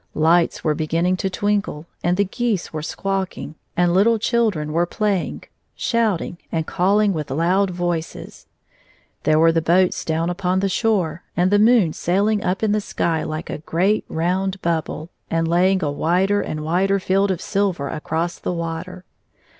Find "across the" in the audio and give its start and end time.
17.87-18.53